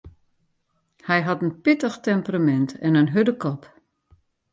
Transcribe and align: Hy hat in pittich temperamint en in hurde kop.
Hy 1.07 1.19
hat 1.27 1.43
in 1.45 1.53
pittich 1.63 1.97
temperamint 2.07 2.71
en 2.85 2.93
in 3.01 3.11
hurde 3.13 3.35
kop. 3.43 3.61